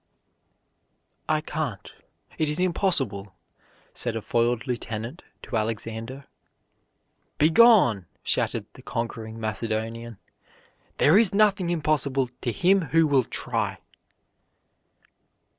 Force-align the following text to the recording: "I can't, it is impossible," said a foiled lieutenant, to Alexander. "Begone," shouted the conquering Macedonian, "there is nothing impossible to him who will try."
"I 1.29 1.41
can't, 1.41 1.93
it 2.39 2.49
is 2.49 2.59
impossible," 2.59 3.35
said 3.93 4.15
a 4.15 4.21
foiled 4.23 4.65
lieutenant, 4.65 5.21
to 5.43 5.55
Alexander. 5.55 6.25
"Begone," 7.37 8.07
shouted 8.23 8.65
the 8.73 8.81
conquering 8.81 9.39
Macedonian, 9.39 10.17
"there 10.97 11.19
is 11.19 11.35
nothing 11.35 11.69
impossible 11.69 12.31
to 12.41 12.51
him 12.51 12.85
who 12.85 13.05
will 13.05 13.25
try." 13.25 13.77